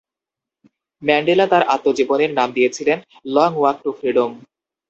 Mandela 1.01 1.45
তাঁর 1.47 1.63
আত্মজীবনীর 1.73 2.31
নাম 2.33 2.49
দিয়েছিলেন 2.51 2.97
লং 3.27 3.49
ওয়াক 3.57 3.77
টু 3.83 3.89
ফ্রিডম। 3.91 4.31